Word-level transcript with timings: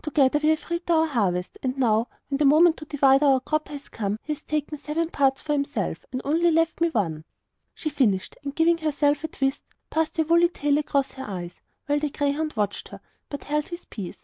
Together 0.00 0.38
we 0.42 0.48
have 0.48 0.70
reaped 0.70 0.90
our 0.90 1.04
harvest; 1.04 1.58
and 1.62 1.76
now, 1.76 2.08
when 2.30 2.38
the 2.38 2.46
moment 2.46 2.78
to 2.78 2.86
divide 2.86 3.22
our 3.22 3.38
crop 3.38 3.68
has 3.68 3.90
come, 3.90 4.18
he 4.22 4.32
has 4.32 4.40
taken 4.40 4.78
seven 4.78 5.10
parts 5.10 5.42
for 5.42 5.52
himself, 5.52 6.06
and 6.10 6.22
only 6.24 6.50
left 6.50 6.80
one 6.80 6.90
for 6.90 7.10
me.' 7.10 7.22
She 7.74 7.90
finished, 7.90 8.34
and 8.42 8.54
giving 8.56 8.78
herself 8.78 9.22
a 9.24 9.28
twist, 9.28 9.62
passed 9.90 10.16
her 10.16 10.24
woolly 10.24 10.48
tail 10.48 10.78
across 10.78 11.12
her 11.12 11.24
eyes; 11.28 11.60
while 11.84 11.98
the 11.98 12.08
greyhound 12.08 12.54
watched 12.56 12.88
her, 12.88 13.00
but 13.28 13.44
held 13.44 13.68
his 13.68 13.84
peace. 13.84 14.16